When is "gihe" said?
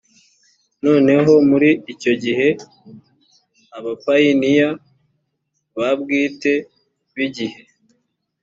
2.23-2.47